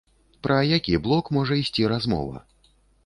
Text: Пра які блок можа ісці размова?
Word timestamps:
Пра 0.47 0.55
які 0.69 0.95
блок 1.03 1.29
можа 1.37 1.59
ісці 1.63 1.83
размова? 1.93 2.43